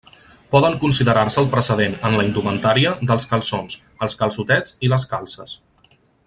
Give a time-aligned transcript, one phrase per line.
[0.53, 3.77] Poden considerar-se el precedent, en la indumentària, dels calçons,
[4.07, 5.55] els calçotets i les calces.